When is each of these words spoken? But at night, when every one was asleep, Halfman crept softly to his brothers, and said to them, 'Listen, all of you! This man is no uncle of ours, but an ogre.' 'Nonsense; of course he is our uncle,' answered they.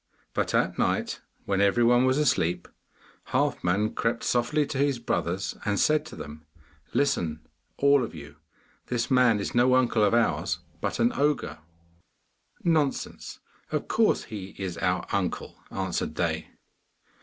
But 0.33 0.55
at 0.55 0.79
night, 0.79 1.21
when 1.45 1.61
every 1.61 1.83
one 1.83 2.05
was 2.05 2.17
asleep, 2.17 2.67
Halfman 3.33 3.93
crept 3.93 4.23
softly 4.23 4.65
to 4.65 4.79
his 4.79 4.97
brothers, 4.97 5.55
and 5.63 5.79
said 5.79 6.07
to 6.07 6.15
them, 6.15 6.43
'Listen, 6.91 7.45
all 7.77 8.03
of 8.03 8.15
you! 8.15 8.37
This 8.87 9.11
man 9.11 9.39
is 9.39 9.53
no 9.53 9.75
uncle 9.75 10.03
of 10.03 10.15
ours, 10.15 10.57
but 10.81 10.99
an 10.99 11.13
ogre.' 11.15 11.59
'Nonsense; 12.63 13.41
of 13.71 13.87
course 13.87 14.23
he 14.23 14.55
is 14.57 14.75
our 14.79 15.05
uncle,' 15.11 15.59
answered 15.71 16.15
they. 16.15 16.47